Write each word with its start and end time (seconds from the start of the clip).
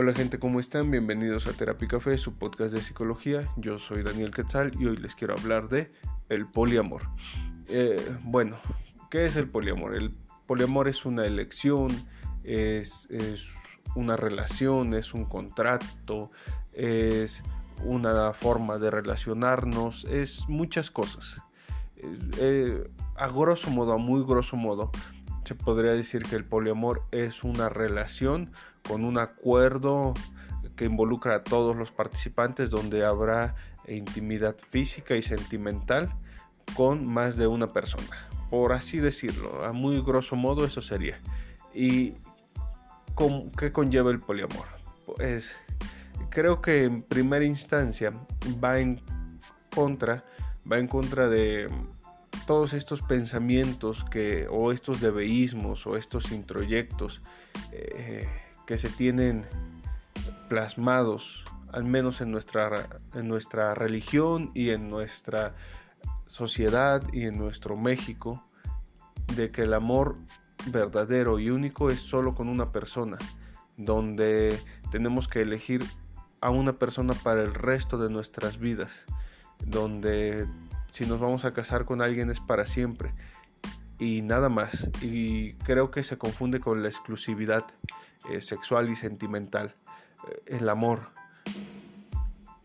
Hola 0.00 0.14
gente, 0.14 0.38
¿cómo 0.38 0.60
están? 0.60 0.92
Bienvenidos 0.92 1.48
a 1.48 1.52
Terapia 1.54 1.88
Café, 1.88 2.16
su 2.18 2.34
podcast 2.34 2.72
de 2.72 2.80
psicología. 2.80 3.50
Yo 3.56 3.80
soy 3.80 4.04
Daniel 4.04 4.30
Quetzal 4.30 4.70
y 4.78 4.86
hoy 4.86 4.96
les 4.96 5.16
quiero 5.16 5.34
hablar 5.34 5.68
de 5.68 5.90
el 6.28 6.46
poliamor. 6.46 7.02
Eh, 7.66 8.00
bueno, 8.22 8.58
¿qué 9.10 9.26
es 9.26 9.34
el 9.34 9.48
poliamor? 9.48 9.96
El 9.96 10.14
poliamor 10.46 10.86
es 10.86 11.04
una 11.04 11.26
elección, 11.26 11.90
es, 12.44 13.08
una 13.96 14.16
relación, 14.16 14.94
es 14.94 15.14
un 15.14 15.24
contrato, 15.24 16.30
es 16.72 17.42
una 17.84 18.32
forma 18.34 18.78
de 18.78 18.92
relacionarnos, 18.92 20.04
es 20.04 20.48
muchas 20.48 20.92
cosas. 20.92 21.42
Eh, 22.38 22.88
a 23.16 23.26
grosso 23.26 23.68
modo, 23.70 23.94
a 23.94 23.98
muy 23.98 24.22
grosso 24.22 24.54
modo, 24.54 24.92
se 25.48 25.54
podría 25.54 25.92
decir 25.92 26.24
que 26.24 26.36
el 26.36 26.44
poliamor 26.44 27.06
es 27.10 27.42
una 27.42 27.70
relación 27.70 28.52
con 28.86 29.02
un 29.02 29.16
acuerdo 29.16 30.12
que 30.76 30.84
involucra 30.84 31.36
a 31.36 31.42
todos 31.42 31.74
los 31.74 31.90
participantes 31.90 32.68
donde 32.68 33.02
habrá 33.02 33.54
intimidad 33.86 34.56
física 34.68 35.16
y 35.16 35.22
sentimental 35.22 36.12
con 36.74 37.06
más 37.06 37.38
de 37.38 37.46
una 37.46 37.68
persona. 37.68 38.28
Por 38.50 38.74
así 38.74 38.98
decirlo, 38.98 39.64
a 39.64 39.72
muy 39.72 40.02
grosso 40.02 40.36
modo 40.36 40.66
eso 40.66 40.82
sería. 40.82 41.18
¿Y 41.72 42.12
qué 43.56 43.72
conlleva 43.72 44.10
el 44.10 44.20
poliamor? 44.20 44.66
Pues 45.06 45.56
creo 46.28 46.60
que 46.60 46.84
en 46.84 47.00
primera 47.00 47.46
instancia 47.46 48.12
va 48.62 48.80
en 48.80 49.00
contra, 49.74 50.26
va 50.70 50.78
en 50.78 50.88
contra 50.88 51.26
de 51.26 51.70
todos 52.48 52.72
estos 52.72 53.02
pensamientos 53.02 54.04
que, 54.04 54.48
o 54.50 54.72
estos 54.72 55.02
debeísmos 55.02 55.86
o 55.86 55.98
estos 55.98 56.32
introyectos 56.32 57.20
eh, 57.72 58.26
que 58.66 58.78
se 58.78 58.88
tienen 58.88 59.44
plasmados, 60.48 61.44
al 61.72 61.84
menos 61.84 62.22
en 62.22 62.30
nuestra, 62.30 62.88
en 63.12 63.28
nuestra 63.28 63.74
religión 63.74 64.50
y 64.54 64.70
en 64.70 64.88
nuestra 64.88 65.56
sociedad 66.26 67.02
y 67.12 67.26
en 67.26 67.36
nuestro 67.36 67.76
México, 67.76 68.42
de 69.36 69.50
que 69.50 69.64
el 69.64 69.74
amor 69.74 70.16
verdadero 70.68 71.38
y 71.38 71.50
único 71.50 71.90
es 71.90 72.00
solo 72.00 72.34
con 72.34 72.48
una 72.48 72.72
persona, 72.72 73.18
donde 73.76 74.58
tenemos 74.90 75.28
que 75.28 75.42
elegir 75.42 75.84
a 76.40 76.48
una 76.48 76.78
persona 76.78 77.12
para 77.12 77.42
el 77.42 77.52
resto 77.52 77.98
de 77.98 78.08
nuestras 78.08 78.58
vidas, 78.58 79.04
donde 79.66 80.48
si 80.92 81.06
nos 81.06 81.20
vamos 81.20 81.44
a 81.44 81.52
casar 81.52 81.84
con 81.84 82.02
alguien 82.02 82.30
es 82.30 82.40
para 82.40 82.66
siempre 82.66 83.14
y 83.98 84.22
nada 84.22 84.48
más. 84.48 84.88
Y 85.02 85.54
creo 85.54 85.90
que 85.90 86.02
se 86.02 86.18
confunde 86.18 86.60
con 86.60 86.82
la 86.82 86.88
exclusividad 86.88 87.64
eh, 88.30 88.40
sexual 88.40 88.88
y 88.88 88.96
sentimental, 88.96 89.74
eh, 90.28 90.56
el 90.58 90.68
amor. 90.68 91.10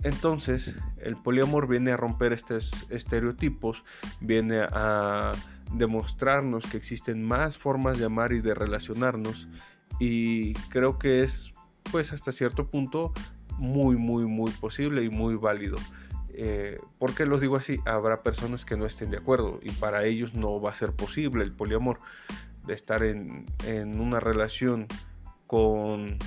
Entonces, 0.03 0.75
el 0.97 1.15
poliamor 1.15 1.67
viene 1.67 1.91
a 1.91 1.97
romper 1.97 2.33
estos 2.33 2.85
estereotipos, 2.89 3.83
viene 4.19 4.65
a 4.69 5.31
demostrarnos 5.73 6.65
que 6.65 6.77
existen 6.77 7.23
más 7.23 7.57
formas 7.57 7.97
de 7.97 8.05
amar 8.05 8.33
y 8.33 8.41
de 8.41 8.53
relacionarnos 8.53 9.47
y 9.99 10.53
creo 10.69 10.99
que 10.99 11.23
es 11.23 11.53
pues 11.91 12.13
hasta 12.13 12.31
cierto 12.31 12.67
punto 12.69 13.13
muy 13.57 13.95
muy 13.95 14.25
muy 14.25 14.51
posible 14.51 15.03
y 15.03 15.09
muy 15.09 15.35
válido. 15.35 15.77
Eh, 16.33 16.79
¿Por 16.99 17.13
qué 17.13 17.25
los 17.25 17.41
digo 17.41 17.55
así? 17.55 17.79
Habrá 17.85 18.23
personas 18.23 18.65
que 18.65 18.75
no 18.75 18.85
estén 18.85 19.11
de 19.11 19.17
acuerdo 19.17 19.59
y 19.61 19.71
para 19.71 20.05
ellos 20.05 20.33
no 20.33 20.59
va 20.59 20.71
a 20.71 20.75
ser 20.75 20.93
posible 20.93 21.43
el 21.43 21.51
poliamor, 21.51 21.99
de 22.65 22.73
estar 22.73 23.03
en, 23.03 23.45
en 23.65 23.99
una 23.99 24.19
relación 24.19 24.87
con, 25.47 26.17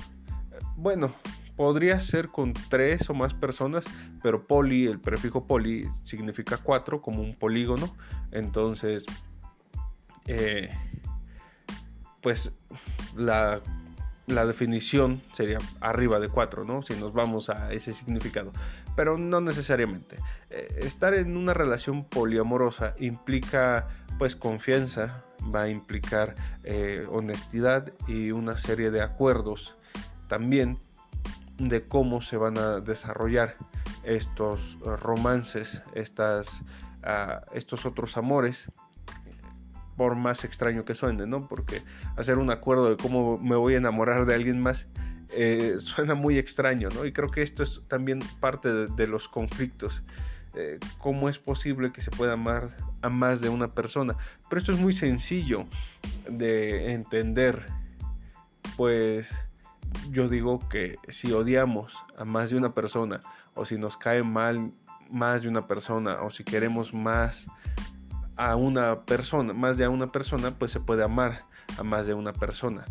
bueno, 0.75 1.13
podría 1.57 1.99
ser 1.99 2.29
con 2.29 2.53
tres 2.53 3.09
o 3.09 3.13
más 3.13 3.33
personas, 3.33 3.85
pero 4.21 4.47
poli, 4.47 4.85
el 4.85 4.99
prefijo 4.99 5.45
poli 5.45 5.89
significa 6.03 6.57
cuatro, 6.57 7.01
como 7.01 7.21
un 7.21 7.35
polígono. 7.35 7.93
Entonces, 8.31 9.05
eh, 10.27 10.69
pues 12.21 12.53
la 13.15 13.61
la 14.27 14.45
definición 14.45 15.21
sería 15.33 15.57
arriba 15.79 16.19
de 16.19 16.27
4, 16.27 16.65
¿no? 16.65 16.83
Si 16.83 16.93
nos 16.95 17.13
vamos 17.13 17.49
a 17.49 17.71
ese 17.71 17.93
significado. 17.93 18.51
Pero 18.95 19.17
no 19.17 19.39
necesariamente. 19.39 20.17
Eh, 20.49 20.81
estar 20.81 21.13
en 21.13 21.37
una 21.37 21.53
relación 21.53 22.03
poliamorosa 22.03 22.93
implica 22.99 23.87
pues 24.19 24.35
confianza, 24.35 25.23
va 25.43 25.63
a 25.63 25.69
implicar 25.69 26.35
eh, 26.65 27.07
honestidad 27.09 27.93
y 28.07 28.31
una 28.31 28.57
serie 28.57 28.91
de 28.91 29.01
acuerdos 29.01 29.77
también 30.27 30.77
de 31.57 31.87
cómo 31.87 32.21
se 32.21 32.35
van 32.35 32.57
a 32.57 32.81
desarrollar 32.81 33.55
estos 34.03 34.77
romances, 34.81 35.81
estas, 35.93 36.61
ah, 37.03 37.41
estos 37.53 37.85
otros 37.85 38.17
amores 38.17 38.69
por 39.97 40.15
más 40.15 40.45
extraño 40.45 40.85
que 40.85 40.93
suene, 40.93 41.25
¿no? 41.25 41.47
Porque 41.47 41.81
hacer 42.15 42.37
un 42.37 42.51
acuerdo 42.51 42.89
de 42.89 42.97
cómo 42.97 43.37
me 43.39 43.55
voy 43.55 43.73
a 43.73 43.77
enamorar 43.77 44.25
de 44.25 44.35
alguien 44.35 44.61
más 44.61 44.87
eh, 45.31 45.75
suena 45.79 46.13
muy 46.13 46.37
extraño, 46.37 46.89
¿no? 46.89 47.05
Y 47.05 47.11
creo 47.11 47.27
que 47.27 47.41
esto 47.41 47.63
es 47.63 47.81
también 47.87 48.19
parte 48.39 48.71
de, 48.87 49.07
los 49.07 49.27
conflictos. 49.27 50.03
Eh, 50.55 50.79
¿Cómo 50.99 51.29
es 51.29 51.39
posible 51.39 51.91
que 51.91 52.01
se 52.01 52.11
pueda 52.11 52.33
amar 52.33 52.75
a 53.01 53.09
más 53.09 53.41
de 53.41 53.49
una 53.49 53.73
persona? 53.73 54.15
Pero 54.49 54.59
esto 54.59 54.71
es 54.71 54.79
muy 54.79 54.93
sencillo 54.93 55.65
de 56.29 56.93
entender. 56.93 57.65
Pues 58.77 59.35
yo 60.11 60.29
digo 60.29 60.59
que 60.69 60.97
si 61.09 61.31
odiamos 61.31 61.97
a 62.17 62.25
más 62.25 62.51
de 62.51 62.57
una 62.57 62.73
persona, 62.73 63.19
o 63.55 63.65
si 63.65 63.77
nos 63.77 63.97
cae 63.97 64.21
mal 64.21 64.71
más 65.09 65.41
de 65.41 65.49
una 65.49 65.67
persona, 65.67 66.21
o 66.21 66.29
si 66.29 66.43
queremos 66.43 66.93
más 66.93 67.47
a 68.37 68.55
una 68.55 69.03
persona, 69.05 69.53
más 69.53 69.77
de 69.77 69.85
a 69.85 69.89
una 69.89 70.07
persona, 70.07 70.51
pues 70.57 70.71
se 70.71 70.79
puede 70.79 71.03
amar 71.03 71.45
a 71.77 71.83
más 71.83 72.07
de 72.07 72.13
una 72.13 72.33
persona. 72.33 72.85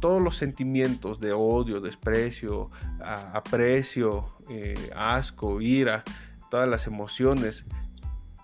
Todos 0.00 0.22
los 0.22 0.36
sentimientos 0.36 1.18
de 1.18 1.32
odio, 1.32 1.80
desprecio, 1.80 2.70
aprecio, 3.00 4.36
eh, 4.48 4.90
asco, 4.94 5.60
ira, 5.60 6.04
todas 6.50 6.68
las 6.68 6.86
emociones 6.86 7.64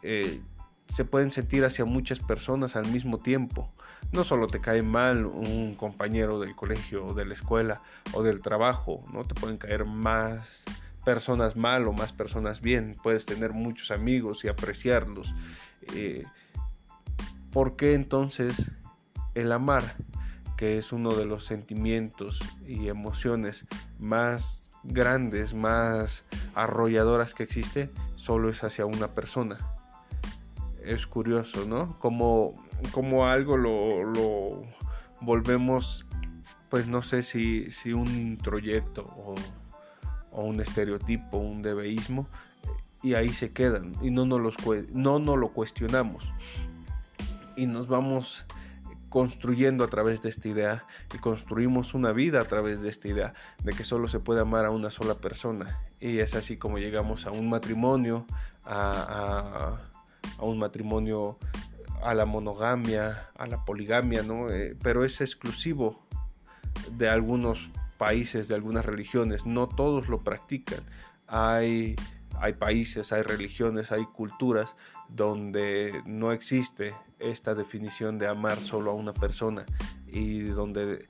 eh, 0.02 0.40
se 0.94 1.04
pueden 1.04 1.30
sentir 1.30 1.64
hacia 1.64 1.84
muchas 1.84 2.18
personas 2.18 2.76
al 2.76 2.86
mismo 2.88 3.18
tiempo. 3.18 3.70
No 4.12 4.24
solo 4.24 4.46
te 4.46 4.60
cae 4.60 4.82
mal 4.82 5.26
un 5.26 5.74
compañero 5.74 6.40
del 6.40 6.56
colegio 6.56 7.06
o 7.06 7.14
de 7.14 7.26
la 7.26 7.34
escuela 7.34 7.82
o 8.14 8.22
del 8.22 8.40
trabajo, 8.40 9.04
no 9.12 9.24
te 9.24 9.34
pueden 9.34 9.58
caer 9.58 9.84
más 9.84 10.64
personas 11.04 11.56
mal 11.56 11.86
o 11.88 11.92
más 11.92 12.12
personas 12.12 12.60
bien. 12.60 12.96
Puedes 13.02 13.24
tener 13.24 13.52
muchos 13.52 13.90
amigos 13.90 14.44
y 14.44 14.48
apreciarlos. 14.48 15.34
Eh, 15.94 16.24
¿Por 17.52 17.76
qué 17.76 17.94
entonces 17.94 18.70
el 19.34 19.52
amar, 19.52 19.96
que 20.56 20.78
es 20.78 20.92
uno 20.92 21.14
de 21.14 21.24
los 21.24 21.44
sentimientos 21.44 22.40
y 22.66 22.88
emociones 22.88 23.66
más 23.98 24.70
grandes, 24.84 25.54
más 25.54 26.24
arrolladoras 26.54 27.34
que 27.34 27.42
existe, 27.42 27.90
solo 28.16 28.50
es 28.50 28.62
hacia 28.64 28.86
una 28.86 29.08
persona? 29.08 29.56
Es 30.84 31.06
curioso, 31.06 31.64
¿no? 31.64 31.98
Como, 31.98 32.52
como 32.92 33.26
algo 33.26 33.56
lo, 33.56 34.62
volvemos, 35.20 36.06
pues 36.68 36.86
no 36.86 37.02
sé 37.02 37.22
si, 37.22 37.70
si 37.70 37.92
un 37.92 38.08
introyecto 38.08 39.04
o, 39.04 39.34
o 40.38 40.44
un 40.44 40.60
estereotipo, 40.60 41.36
un 41.38 41.62
debeísmo, 41.62 42.28
y 43.02 43.14
ahí 43.14 43.32
se 43.32 43.52
quedan 43.52 43.92
y 44.02 44.10
no 44.10 44.24
nos, 44.24 44.40
los, 44.40 44.56
no 44.92 45.18
lo 45.18 45.48
cuestionamos. 45.52 46.32
Y 47.56 47.66
nos 47.66 47.88
vamos 47.88 48.44
construyendo 49.08 49.84
a 49.84 49.88
través 49.88 50.22
de 50.22 50.28
esta 50.28 50.48
idea 50.48 50.84
y 51.14 51.18
construimos 51.18 51.94
una 51.94 52.12
vida 52.12 52.40
a 52.40 52.44
través 52.44 52.82
de 52.82 52.88
esta 52.88 53.08
idea 53.08 53.34
de 53.62 53.72
que 53.72 53.84
solo 53.84 54.06
se 54.06 54.20
puede 54.20 54.40
amar 54.40 54.64
a 54.64 54.70
una 54.70 54.90
sola 54.90 55.14
persona. 55.14 55.80
Y 56.00 56.18
es 56.18 56.34
así 56.34 56.56
como 56.56 56.78
llegamos 56.78 57.26
a 57.26 57.30
un 57.30 57.48
matrimonio 57.48 58.26
a, 58.64 59.78
un 60.40 60.58
matrimonio 60.58 61.38
a 62.02 62.14
la 62.14 62.26
monogamia 62.26 63.28
a 63.36 63.46
la 63.46 63.64
poligamia 63.64 64.22
no 64.22 64.50
eh, 64.50 64.76
pero 64.82 65.04
es 65.04 65.20
exclusivo 65.20 66.06
de 66.92 67.08
algunos 67.08 67.70
países 67.98 68.48
de 68.48 68.54
algunas 68.54 68.86
religiones 68.86 69.44
no 69.44 69.68
todos 69.68 70.08
lo 70.08 70.24
practican 70.24 70.80
hay 71.26 71.96
hay 72.40 72.54
países, 72.54 73.12
hay 73.12 73.22
religiones, 73.22 73.92
hay 73.92 74.04
culturas 74.04 74.76
donde 75.08 76.02
no 76.06 76.32
existe 76.32 76.94
esta 77.18 77.54
definición 77.54 78.18
de 78.18 78.28
amar 78.28 78.58
solo 78.58 78.90
a 78.90 78.94
una 78.94 79.12
persona 79.12 79.64
y 80.06 80.40
donde 80.42 81.06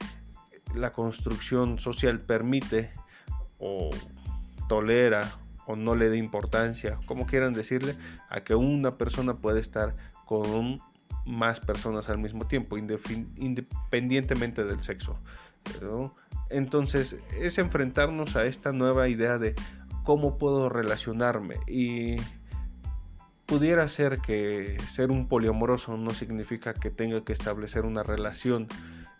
la 0.74 0.92
construcción 0.92 1.78
social 1.78 2.20
permite 2.20 2.90
o 3.58 3.90
tolera 4.68 5.28
o 5.66 5.76
no 5.76 5.94
le 5.94 6.08
dé 6.08 6.16
importancia, 6.16 6.98
como 7.06 7.26
quieran 7.26 7.52
decirle, 7.52 7.96
a 8.30 8.40
que 8.40 8.54
una 8.54 8.96
persona 8.96 9.36
puede 9.36 9.60
estar 9.60 9.96
con 10.24 10.80
más 11.26 11.60
personas 11.60 12.08
al 12.08 12.16
mismo 12.18 12.46
tiempo, 12.46 12.78
independientemente 12.78 14.64
del 14.64 14.82
sexo. 14.82 15.18
Entonces 16.50 17.16
es 17.38 17.58
enfrentarnos 17.58 18.36
a 18.36 18.46
esta 18.46 18.72
nueva 18.72 19.08
idea 19.08 19.38
de 19.38 19.54
cómo 20.04 20.38
puedo 20.38 20.68
relacionarme. 20.68 21.56
Y 21.66 22.16
pudiera 23.46 23.88
ser 23.88 24.18
que 24.18 24.76
ser 24.88 25.10
un 25.10 25.28
poliamoroso 25.28 25.96
no 25.96 26.10
significa 26.10 26.74
que 26.74 26.90
tenga 26.90 27.24
que 27.24 27.32
establecer 27.32 27.84
una 27.84 28.02
relación 28.02 28.68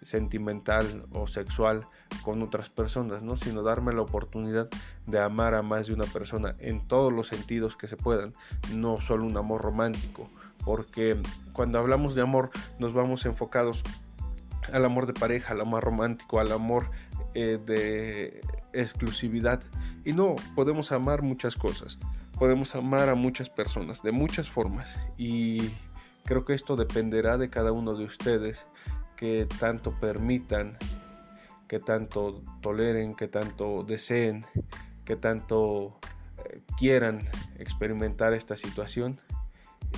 sentimental 0.02 1.06
o 1.12 1.26
sexual 1.26 1.86
con 2.22 2.42
otras 2.42 2.68
personas, 2.70 3.22
¿no? 3.22 3.36
sino 3.36 3.62
darme 3.62 3.92
la 3.92 4.02
oportunidad 4.02 4.68
de 5.06 5.20
amar 5.20 5.54
a 5.54 5.62
más 5.62 5.86
de 5.86 5.94
una 5.94 6.04
persona 6.04 6.54
en 6.60 6.86
todos 6.86 7.12
los 7.12 7.28
sentidos 7.28 7.76
que 7.76 7.88
se 7.88 7.96
puedan, 7.96 8.32
no 8.74 9.00
solo 9.00 9.24
un 9.24 9.36
amor 9.36 9.62
romántico, 9.62 10.30
porque 10.64 11.20
cuando 11.52 11.78
hablamos 11.78 12.14
de 12.14 12.22
amor 12.22 12.50
nos 12.78 12.92
vamos 12.92 13.24
enfocados 13.26 13.82
al 14.72 14.84
amor 14.84 15.06
de 15.06 15.14
pareja, 15.14 15.54
al 15.54 15.60
amor 15.60 15.84
romántico, 15.84 16.40
al 16.40 16.52
amor 16.52 16.90
eh, 17.34 17.58
de 17.64 18.40
exclusividad. 18.72 19.62
Y 20.04 20.12
no, 20.12 20.36
podemos 20.54 20.92
amar 20.92 21.22
muchas 21.22 21.56
cosas, 21.56 21.98
podemos 22.38 22.74
amar 22.74 23.08
a 23.08 23.14
muchas 23.14 23.50
personas 23.50 24.02
de 24.02 24.12
muchas 24.12 24.48
formas 24.48 24.96
y 25.16 25.70
creo 26.24 26.44
que 26.44 26.54
esto 26.54 26.76
dependerá 26.76 27.38
de 27.38 27.50
cada 27.50 27.72
uno 27.72 27.94
de 27.94 28.04
ustedes 28.04 28.66
que 29.16 29.46
tanto 29.58 29.92
permitan, 29.98 30.78
que 31.66 31.80
tanto 31.80 32.42
toleren, 32.62 33.14
que 33.14 33.26
tanto 33.26 33.82
deseen, 33.82 34.46
que 35.04 35.16
tanto 35.16 35.98
eh, 36.44 36.60
quieran 36.78 37.26
experimentar 37.58 38.32
esta 38.32 38.56
situación. 38.56 39.20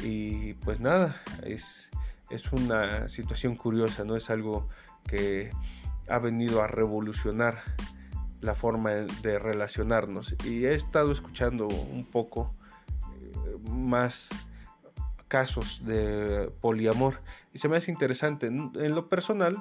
Y 0.03 0.55
pues 0.55 0.81
nada, 0.81 1.21
es, 1.43 1.91
es 2.31 2.53
una 2.53 3.09
situación 3.09 3.57
curiosa, 3.57 4.05
no 4.05 4.17
es 4.17 4.31
algo 4.31 4.69
que 5.07 5.51
ha 6.09 6.19
venido 6.19 6.63
a 6.63 6.67
revolucionar 6.67 7.63
la 8.41 8.55
forma 8.55 8.91
de 8.91 9.39
relacionarnos. 9.39 10.35
Y 10.45 10.65
he 10.65 10.75
estado 10.75 11.13
escuchando 11.13 11.67
un 11.67 12.05
poco 12.05 12.55
eh, 13.15 13.59
más 13.71 14.31
casos 15.29 15.85
de 15.85 16.51
poliamor 16.61 17.21
y 17.53 17.59
se 17.59 17.69
me 17.69 17.77
hace 17.77 17.91
interesante. 17.91 18.47
En 18.49 18.95
lo 18.95 19.09
personal, 19.09 19.57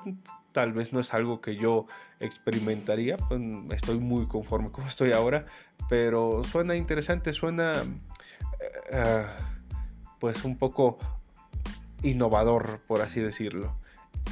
tal 0.51 0.73
vez 0.73 0.93
no 0.93 0.99
es 0.99 1.13
algo 1.13 1.41
que 1.41 1.55
yo 1.55 1.85
experimentaría, 2.19 3.17
pues, 3.17 3.39
estoy 3.71 3.99
muy 3.99 4.27
conforme 4.27 4.71
como 4.71 4.87
estoy 4.87 5.11
ahora, 5.11 5.45
pero 5.87 6.43
suena 6.43 6.75
interesante, 6.75 7.33
suena 7.33 7.83
eh, 8.91 9.25
pues 10.19 10.43
un 10.43 10.57
poco 10.57 10.97
innovador, 12.03 12.79
por 12.87 13.01
así 13.01 13.19
decirlo, 13.19 13.75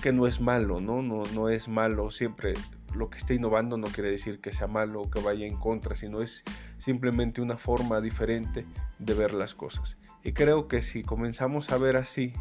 que 0.01 0.13
no 0.13 0.27
es 0.27 0.39
malo, 0.41 0.79
¿no? 0.79 1.01
No, 1.01 1.23
no 1.33 1.49
es 1.49 1.67
malo 1.67 2.11
siempre. 2.11 2.53
Lo 2.95 3.09
que 3.09 3.17
esté 3.17 3.35
innovando 3.35 3.77
no 3.77 3.87
quiere 3.87 4.11
decir 4.11 4.39
que 4.39 4.53
sea 4.53 4.67
malo 4.67 5.01
o 5.01 5.09
que 5.09 5.19
vaya 5.19 5.45
en 5.45 5.57
contra, 5.57 5.95
sino 5.95 6.21
es 6.21 6.43
simplemente 6.77 7.41
una 7.41 7.57
forma 7.57 8.01
diferente 8.01 8.65
de 8.99 9.13
ver 9.13 9.33
las 9.33 9.53
cosas. 9.53 9.97
Y 10.23 10.33
creo 10.33 10.67
que 10.67 10.81
si 10.81 11.03
comenzamos 11.03 11.71
a 11.71 11.77
ver 11.77 11.97
así, 11.97 12.33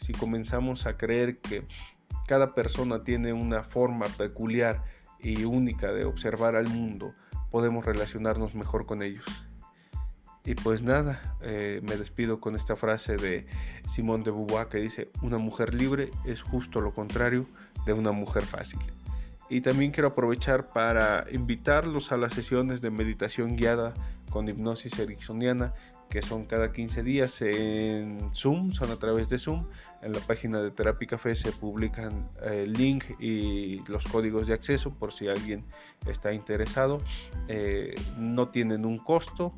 si 0.00 0.12
comenzamos 0.12 0.86
a 0.86 0.96
creer 0.96 1.38
que 1.38 1.66
cada 2.26 2.54
persona 2.54 3.04
tiene 3.04 3.32
una 3.32 3.62
forma 3.62 4.06
peculiar 4.16 4.82
y 5.18 5.44
única 5.44 5.92
de 5.92 6.04
observar 6.04 6.56
al 6.56 6.68
mundo, 6.68 7.14
podemos 7.50 7.84
relacionarnos 7.84 8.54
mejor 8.54 8.86
con 8.86 9.02
ellos. 9.02 9.24
Y 10.44 10.54
pues 10.56 10.82
nada, 10.82 11.36
eh, 11.40 11.80
me 11.84 11.96
despido 11.96 12.40
con 12.40 12.56
esta 12.56 12.74
frase 12.74 13.16
de 13.16 13.46
Simón 13.86 14.24
de 14.24 14.32
Beauvoir 14.32 14.68
que 14.68 14.78
dice, 14.78 15.10
una 15.22 15.38
mujer 15.38 15.72
libre 15.72 16.10
es 16.24 16.42
justo 16.42 16.80
lo 16.80 16.92
contrario 16.92 17.46
de 17.86 17.92
una 17.92 18.12
mujer 18.12 18.42
fácil. 18.42 18.80
Y 19.48 19.60
también 19.60 19.92
quiero 19.92 20.08
aprovechar 20.08 20.68
para 20.68 21.26
invitarlos 21.30 22.10
a 22.10 22.16
las 22.16 22.32
sesiones 22.32 22.80
de 22.80 22.90
meditación 22.90 23.56
guiada 23.56 23.94
con 24.30 24.48
hipnosis 24.48 24.98
ericksoniana 24.98 25.74
que 26.12 26.20
son 26.20 26.44
cada 26.44 26.72
15 26.72 27.02
días 27.02 27.40
en 27.40 28.34
Zoom, 28.34 28.72
son 28.72 28.90
a 28.90 28.96
través 28.96 29.30
de 29.30 29.38
Zoom. 29.38 29.66
En 30.02 30.12
la 30.12 30.20
página 30.20 30.60
de 30.60 30.70
Terapia 30.70 31.08
Café 31.08 31.34
se 31.34 31.52
publican 31.52 32.28
el 32.44 32.74
link 32.74 33.04
y 33.18 33.82
los 33.88 34.04
códigos 34.04 34.46
de 34.46 34.52
acceso 34.52 34.90
por 34.90 35.14
si 35.14 35.28
alguien 35.28 35.64
está 36.06 36.34
interesado. 36.34 37.00
Eh, 37.48 37.94
no 38.18 38.48
tienen 38.48 38.84
un 38.84 38.98
costo. 38.98 39.54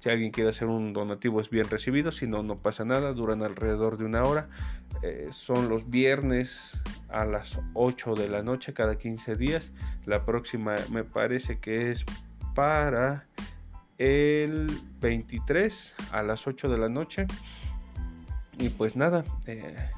Si 0.00 0.08
alguien 0.08 0.30
quiere 0.30 0.50
hacer 0.50 0.68
un 0.68 0.92
donativo 0.92 1.40
es 1.40 1.50
bien 1.50 1.68
recibido, 1.68 2.12
si 2.12 2.26
no, 2.26 2.42
no 2.42 2.56
pasa 2.56 2.84
nada, 2.84 3.12
duran 3.12 3.42
alrededor 3.42 3.98
de 3.98 4.04
una 4.04 4.24
hora. 4.24 4.48
Eh, 5.02 5.28
son 5.32 5.68
los 5.68 5.90
viernes 5.90 6.78
a 7.08 7.24
las 7.24 7.58
8 7.74 8.14
de 8.14 8.28
la 8.28 8.42
noche 8.42 8.72
cada 8.72 8.96
15 8.96 9.34
días. 9.34 9.72
La 10.06 10.24
próxima 10.24 10.76
me 10.90 11.02
parece 11.04 11.58
que 11.58 11.90
es 11.90 12.04
para 12.54 13.24
el 13.98 14.70
23 15.00 15.94
a 16.12 16.22
las 16.22 16.46
8 16.46 16.68
de 16.68 16.78
la 16.78 16.88
noche. 16.88 17.26
Y 18.58 18.70
pues 18.70 18.96
nada, 18.96 19.24
eh, 19.46 19.90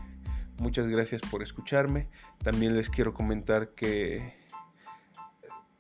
muchas 0.58 0.86
gracias 0.86 1.20
por 1.30 1.42
escucharme. 1.42 2.08
También 2.42 2.74
les 2.74 2.88
quiero 2.88 3.12
comentar 3.12 3.70
que 3.70 4.34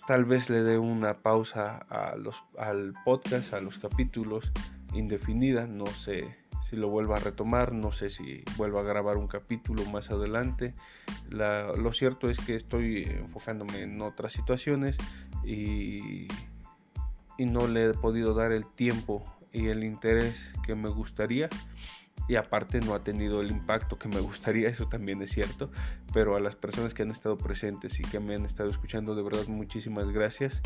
tal 0.06 0.24
vez 0.24 0.50
le 0.50 0.62
dé 0.62 0.78
una 0.78 1.18
pausa 1.22 1.76
a 1.88 2.16
los, 2.16 2.36
al 2.58 2.94
podcast, 3.04 3.54
a 3.54 3.60
los 3.60 3.78
capítulos 3.78 4.50
indefinida. 4.92 5.66
No 5.66 5.86
sé 5.86 6.36
si 6.62 6.76
lo 6.76 6.88
vuelva 6.88 7.16
a 7.16 7.20
retomar, 7.20 7.72
no 7.72 7.92
sé 7.92 8.10
si 8.10 8.44
vuelva 8.56 8.80
a 8.80 8.84
grabar 8.84 9.16
un 9.16 9.28
capítulo 9.28 9.84
más 9.86 10.10
adelante. 10.10 10.74
lo 11.30 11.92
cierto 11.92 12.28
es 12.30 12.38
que 12.38 12.56
estoy 12.56 13.04
enfocándome 13.04 13.82
en 13.82 14.00
otras 14.02 14.32
situaciones 14.32 14.96
y 15.44 16.28
y 17.40 17.46
no 17.46 17.66
le 17.66 17.86
he 17.86 17.94
podido 17.94 18.34
dar 18.34 18.52
el 18.52 18.66
tiempo 18.66 19.24
y 19.50 19.68
el 19.68 19.82
interés 19.82 20.52
que 20.62 20.74
me 20.74 20.90
gustaría 20.90 21.48
y 22.30 22.36
aparte 22.36 22.80
no 22.80 22.94
ha 22.94 23.02
tenido 23.02 23.40
el 23.40 23.50
impacto 23.50 23.98
que 23.98 24.06
me 24.06 24.20
gustaría, 24.20 24.68
eso 24.68 24.86
también 24.86 25.20
es 25.20 25.32
cierto, 25.32 25.72
pero 26.12 26.36
a 26.36 26.40
las 26.40 26.54
personas 26.54 26.94
que 26.94 27.02
han 27.02 27.10
estado 27.10 27.36
presentes 27.36 27.98
y 27.98 28.04
que 28.04 28.20
me 28.20 28.36
han 28.36 28.44
estado 28.44 28.70
escuchando, 28.70 29.16
de 29.16 29.24
verdad 29.24 29.48
muchísimas 29.48 30.08
gracias. 30.12 30.60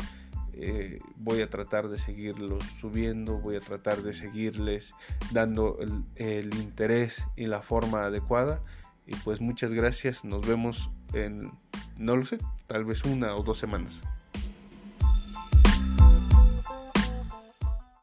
Eh, 0.53 0.99
voy 1.15 1.41
a 1.41 1.49
tratar 1.49 1.89
de 1.89 1.97
seguirlos 1.97 2.63
subiendo, 2.79 3.39
voy 3.39 3.55
a 3.55 3.61
tratar 3.61 4.03
de 4.03 4.13
seguirles 4.13 4.93
dando 5.31 5.79
el, 5.79 6.03
el 6.17 6.53
interés 6.53 7.25
y 7.35 7.47
la 7.47 7.63
forma 7.63 8.05
adecuada. 8.05 8.61
Y 9.07 9.15
pues 9.23 9.41
muchas 9.41 9.73
gracias, 9.73 10.23
nos 10.23 10.45
vemos 10.45 10.91
en, 11.13 11.51
no 11.97 12.15
lo 12.15 12.27
sé, 12.27 12.37
tal 12.67 12.85
vez 12.85 13.03
una 13.05 13.35
o 13.35 13.41
dos 13.41 13.57
semanas. 13.57 14.03